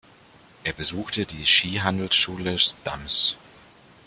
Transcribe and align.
Er 0.63 0.73
besuchte 0.73 1.27
die 1.27 1.45
Skihandelsschule 1.45 2.57
Stams. 2.57 3.35